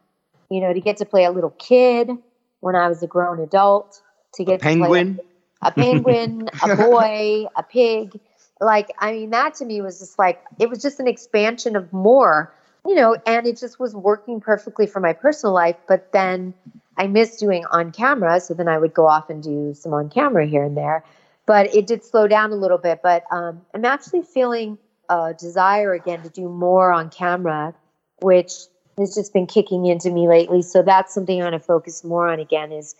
[0.49, 2.11] you know, to get to play a little kid
[2.59, 4.01] when I was a grown adult,
[4.35, 5.19] to get a penguin,
[5.61, 8.19] a, a penguin, a boy, a pig.
[8.61, 11.91] Like, I mean, that to me was just like, it was just an expansion of
[11.91, 12.53] more,
[12.85, 15.75] you know, and it just was working perfectly for my personal life.
[15.87, 16.53] But then
[16.97, 18.39] I missed doing on camera.
[18.39, 21.03] So then I would go off and do some on camera here and there.
[21.45, 23.01] But it did slow down a little bit.
[23.03, 24.77] But um, I'm actually feeling
[25.09, 27.73] a desire again to do more on camera,
[28.21, 28.51] which
[28.97, 30.61] has just been kicking into me lately.
[30.61, 32.95] So that's something I'm going to focus more on again is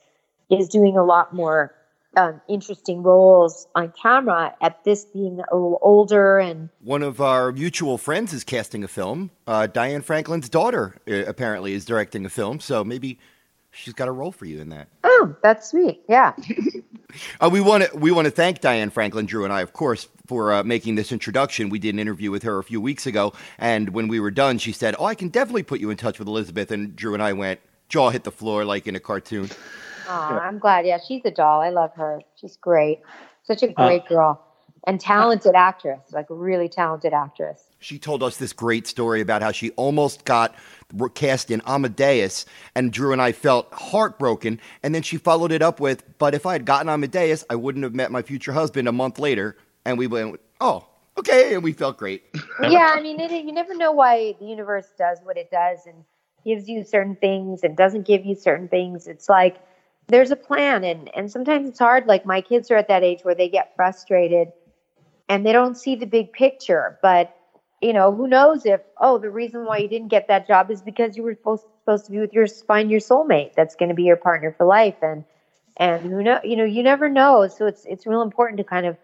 [0.50, 1.74] is doing a lot more
[2.16, 7.52] um, interesting roles on camera at this being a little older and one of our
[7.52, 12.30] mutual friends is casting a film uh, diane franklin's daughter uh, apparently is directing a
[12.30, 13.18] film so maybe
[13.74, 14.88] she's got a role for you in that.
[15.04, 16.02] Oh, that's sweet.
[16.08, 16.34] Yeah.
[17.42, 20.08] uh, we want to we want to thank Diane Franklin, Drew, and I, of course,
[20.28, 21.70] for uh, making this introduction.
[21.70, 24.58] We did an interview with her a few weeks ago, and when we were done,
[24.58, 27.24] she said, "Oh, I can definitely put you in touch with Elizabeth." And Drew and
[27.24, 27.60] I went
[27.90, 29.50] jaw hit the floor like in a cartoon.
[30.08, 30.86] Oh, I'm glad.
[30.86, 31.62] Yeah, she's a doll.
[31.62, 32.22] I love her.
[32.40, 33.02] She's great.
[33.44, 34.53] Such a great uh, girl
[34.86, 37.64] and talented actress, like really talented actress.
[37.80, 40.56] She told us this great story about how she almost got
[41.16, 44.60] cast in Amadeus, and Drew and I felt heartbroken.
[44.84, 47.84] And then she followed it up with, "But if I had gotten Amadeus, I wouldn't
[47.84, 50.86] have met my future husband a month later." And we went, "Oh,
[51.18, 52.24] okay," and we felt great.
[52.62, 56.04] yeah, I mean, it, you never know why the universe does what it does and
[56.46, 59.08] gives you certain things and doesn't give you certain things.
[59.08, 59.58] It's like
[60.08, 62.06] there's a plan, and and sometimes it's hard.
[62.06, 64.52] Like my kids are at that age where they get frustrated
[65.30, 67.00] and they don't see the big picture.
[67.02, 67.34] But
[67.82, 70.82] you know, who knows if oh, the reason why you didn't get that job is
[70.82, 73.96] because you were supposed supposed to be with your find your soulmate that's going to
[73.96, 75.26] be your partner for life, and
[75.78, 77.48] and who know, you know, you never know.
[77.48, 78.98] So it's it's real important to kind of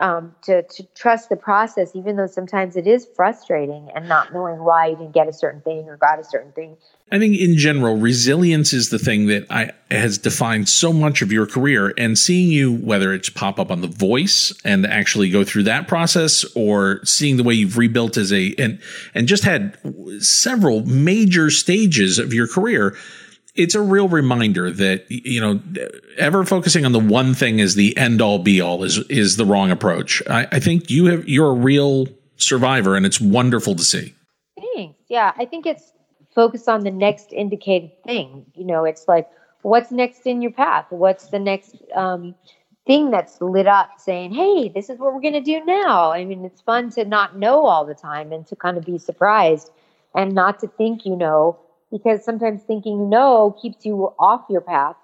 [0.00, 4.62] um, to to trust the process, even though sometimes it is frustrating and not knowing
[4.62, 6.76] why you didn't get a certain thing or got a certain thing.
[7.12, 11.30] I think in general, resilience is the thing that I has defined so much of
[11.30, 11.94] your career.
[11.96, 15.86] And seeing you, whether it's pop up on The Voice and actually go through that
[15.86, 18.80] process, or seeing the way you've rebuilt as a and
[19.14, 19.78] and just had
[20.20, 22.96] several major stages of your career
[23.56, 25.60] it's a real reminder that you know
[26.18, 29.44] ever focusing on the one thing is the end all be all is is the
[29.44, 30.22] wrong approach.
[30.28, 34.14] I, I think you have you're a real survivor, and it's wonderful to see.
[34.74, 34.98] Thanks.
[35.08, 35.92] Yeah, I think it's
[36.34, 38.46] focused on the next indicated thing.
[38.54, 39.28] You know, it's like
[39.62, 40.86] what's next in your path.
[40.90, 42.34] What's the next um,
[42.86, 46.24] thing that's lit up, saying, "Hey, this is what we're going to do now." I
[46.24, 49.70] mean, it's fun to not know all the time and to kind of be surprised
[50.14, 51.58] and not to think you know
[51.90, 54.96] because sometimes thinking no keeps you off your path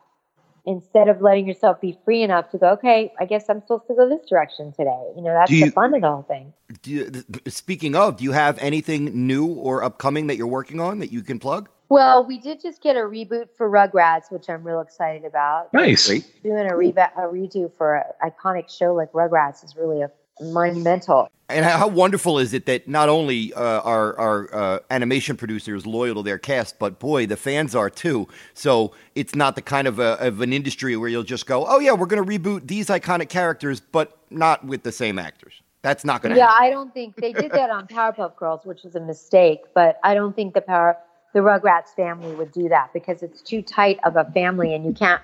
[0.65, 3.95] instead of letting yourself be free enough to go, okay, I guess I'm supposed to
[3.95, 5.03] go this direction today.
[5.17, 6.53] You know, that's you, the fun of the whole thing.
[6.85, 7.11] You,
[7.49, 11.23] speaking of, do you have anything new or upcoming that you're working on that you
[11.23, 11.69] can plug?
[11.89, 15.75] Well, we did just get a reboot for Rugrats, which I'm real excited about.
[15.75, 16.07] Nice.
[16.07, 21.31] Doing a, re- a redo for an iconic show like Rugrats is really a monumental.
[21.49, 26.15] And how wonderful is it that not only uh, are our uh, animation producers loyal
[26.17, 28.27] to their cast, but boy, the fans are too.
[28.55, 31.79] So it's not the kind of, a, of an industry where you'll just go, "Oh
[31.79, 36.05] yeah, we're going to reboot these iconic characters, but not with the same actors." That's
[36.05, 36.41] not going to.
[36.41, 36.53] Happen.
[36.53, 36.67] Yeah, happen.
[36.67, 39.61] I don't think they did that on Powerpuff Girls, which was a mistake.
[39.75, 40.97] But I don't think the power
[41.35, 44.93] the Rugrats family would do that because it's too tight of a family, and you
[44.93, 45.21] can't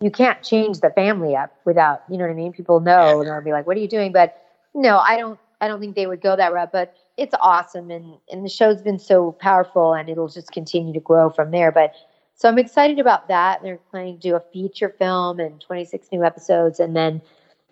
[0.00, 2.52] you can't change the family up without you know what I mean.
[2.52, 4.42] People know, and they'll be like, "What are you doing?" But
[4.76, 5.38] no, I don't.
[5.58, 6.70] I don't think they would go that route.
[6.70, 11.00] But it's awesome, and and the show's been so powerful, and it'll just continue to
[11.00, 11.72] grow from there.
[11.72, 11.94] But
[12.34, 13.62] so I'm excited about that.
[13.62, 17.22] They're planning to do a feature film and 26 new episodes, and then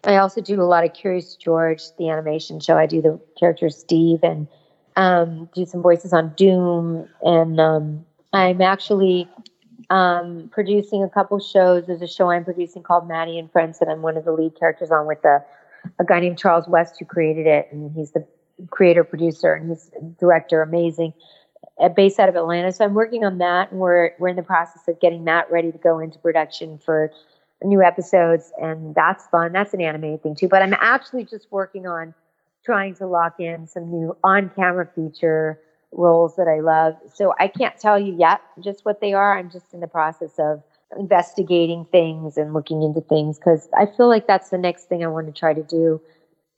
[0.05, 2.79] I also do a lot of Curious George, the animation show.
[2.79, 4.49] I do the character Steve and
[4.97, 9.29] um, do some voices on Doom, and um, I'm actually
[9.91, 11.87] um, producing a couple shows.
[11.87, 14.59] There's a show I'm producing called Maddie and Friends that I'm one of the lead
[14.59, 15.45] characters on with the
[15.99, 18.27] a guy named Charles West who created it, and he's the
[18.71, 21.13] creator producer and he's director, amazing,
[21.81, 22.73] uh, based out of Atlanta.
[22.73, 25.73] So I'm working on that, and we're we're in the process of getting that ready
[25.73, 27.11] to go into production for
[27.63, 29.53] new episodes, and that's fun.
[29.53, 30.49] That's an animated thing too.
[30.49, 32.15] But I'm actually just working on
[32.65, 35.61] trying to lock in some new on-camera feature
[35.93, 36.95] roles that I love.
[37.15, 39.39] So I can't tell you yet just what they are.
[39.39, 40.63] I'm just in the process of
[40.99, 45.09] investigating things and looking into things because I feel like that's the next thing I
[45.09, 46.01] want to try to do.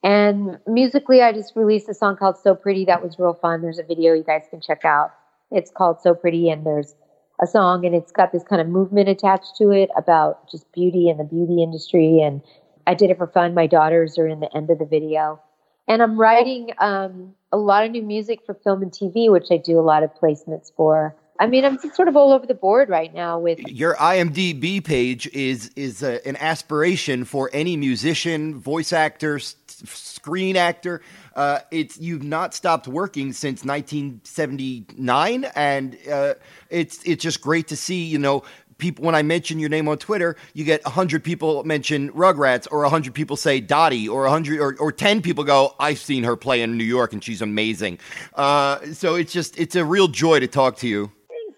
[0.03, 3.61] And musically, I just released a song called So Pretty that was real fun.
[3.61, 5.11] There's a video you guys can check out.
[5.51, 6.95] It's called So Pretty, and there's
[7.41, 11.09] a song and it's got this kind of movement attached to it about just beauty
[11.09, 12.21] and the beauty industry.
[12.21, 12.41] And
[12.85, 13.53] I did it for fun.
[13.53, 15.39] My daughters are in the end of the video.
[15.87, 19.57] And I'm writing um, a lot of new music for film and TV, which I
[19.57, 21.15] do a lot of placements for.
[21.39, 25.27] I mean, I'm sort of all over the board right now with your IMDb page
[25.27, 31.01] is is a, an aspiration for any musician, voice actor, s- screen actor.
[31.35, 36.33] Uh, it's you've not stopped working since 1979, and uh,
[36.69, 38.03] it's it's just great to see.
[38.03, 38.43] You know,
[38.77, 42.83] people when I mention your name on Twitter, you get hundred people mention Rugrats, or
[42.85, 46.61] hundred people say Dottie, or hundred or, or ten people go, "I've seen her play
[46.61, 47.99] in New York and she's amazing."
[48.33, 51.11] Uh, so it's just it's a real joy to talk to you.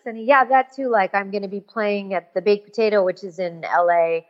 [0.03, 0.25] Sunny.
[0.25, 0.89] Yeah, that too.
[0.89, 4.21] Like I'm going to be playing at the Baked Potato, which is in LA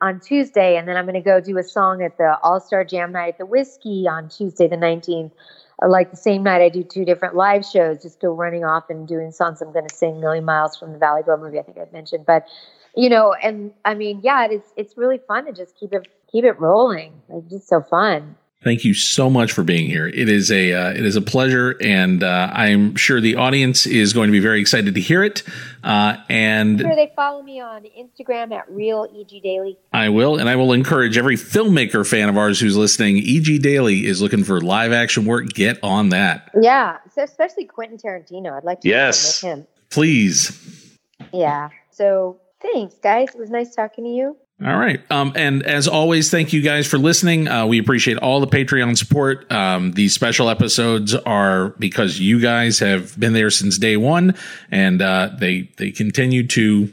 [0.00, 2.84] on Tuesday, and then I'm going to go do a song at the All Star
[2.84, 5.32] Jam Night at the Whisky on Tuesday the 19th.
[5.82, 8.90] Uh, Like the same night, I do two different live shows, just go running off
[8.90, 9.60] and doing songs.
[9.62, 11.58] I'm going to sing "Million Miles" from the Valley Girl movie.
[11.58, 12.46] I think I mentioned, but
[12.96, 16.44] you know, and I mean, yeah, it's it's really fun to just keep it keep
[16.44, 17.12] it rolling.
[17.30, 18.36] It's just so fun.
[18.64, 20.08] Thank you so much for being here.
[20.08, 24.14] It is a uh, it is a pleasure, and uh, I'm sure the audience is
[24.14, 25.42] going to be very excited to hear it.
[25.84, 29.76] Uh, and Sure, they follow me on Instagram at real eg daily.
[29.92, 33.18] I will, and I will encourage every filmmaker fan of ours who's listening.
[33.18, 35.48] EG Daily is looking for live action work.
[35.50, 38.56] Get on that, Yeah, so especially Quentin Tarantino.
[38.56, 39.42] I'd like to Yes.
[39.42, 39.66] him.
[39.90, 40.96] please.
[41.34, 41.68] Yeah.
[41.90, 43.28] So thanks, guys.
[43.34, 44.36] It was nice talking to you.
[44.64, 45.00] All right.
[45.10, 47.48] Um, and as always, thank you guys for listening.
[47.48, 49.50] Uh, we appreciate all the Patreon support.
[49.52, 54.34] Um, these special episodes are because you guys have been there since day one,
[54.70, 56.90] and uh, they they continue to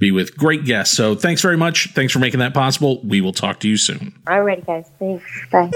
[0.00, 0.96] be with great guests.
[0.96, 1.90] So thanks very much.
[1.94, 3.00] Thanks for making that possible.
[3.04, 4.18] We will talk to you soon.
[4.26, 4.90] Alrighty, guys.
[4.98, 5.24] Thanks.
[5.52, 5.70] Bye.